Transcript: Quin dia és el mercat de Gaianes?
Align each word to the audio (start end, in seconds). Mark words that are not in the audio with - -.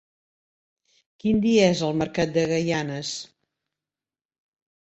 Quin 1.25 1.43
dia 1.43 1.67
és 1.75 1.83
el 1.89 1.93
mercat 2.03 2.33
de 2.39 2.47
Gaianes? 2.53 3.15